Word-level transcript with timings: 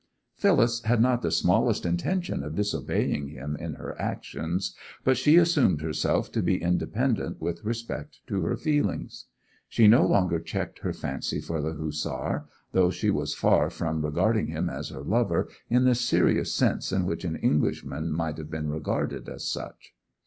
Phyllis 0.33 0.81
had 0.85 0.99
not 0.99 1.21
the 1.21 1.29
smallest 1.29 1.85
intention 1.85 2.41
of 2.43 2.55
disobeying 2.55 3.27
him 3.27 3.55
in 3.57 3.75
her 3.75 3.95
actions, 4.01 4.75
but 5.03 5.15
she 5.15 5.35
assumed 5.37 5.81
herself 5.81 6.31
to 6.31 6.41
be 6.41 6.59
independent 6.59 7.39
with 7.39 7.63
respect 7.63 8.19
to 8.25 8.41
her 8.41 8.57
feelings. 8.57 9.25
She 9.69 9.87
no 9.87 10.03
longer 10.03 10.39
checked 10.39 10.79
her 10.79 10.91
fancy 10.91 11.39
for 11.39 11.61
the 11.61 11.73
Hussar, 11.73 12.47
though 12.71 12.89
she 12.89 13.11
was 13.11 13.35
far 13.35 13.69
from 13.69 14.03
regarding 14.03 14.47
him 14.47 14.71
as 14.71 14.89
her 14.89 15.03
lover 15.03 15.47
in 15.69 15.83
the 15.83 15.93
serious 15.93 16.51
sense 16.51 16.91
in 16.91 17.05
which 17.05 17.23
an 17.23 17.35
Englishman 17.35 18.11
might 18.11 18.39
have 18.39 18.49
been 18.49 18.69
regarded 18.69 19.29
as 19.29 19.47
such. 19.47 19.93